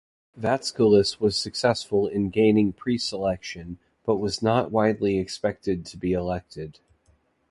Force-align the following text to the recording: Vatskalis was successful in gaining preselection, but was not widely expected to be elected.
Vatskalis 0.35 1.19
was 1.19 1.37
successful 1.37 2.07
in 2.07 2.31
gaining 2.31 2.73
preselection, 2.73 3.77
but 4.03 4.15
was 4.15 4.41
not 4.41 4.71
widely 4.71 5.19
expected 5.19 5.85
to 5.85 5.95
be 5.95 6.11
elected. 6.11 6.79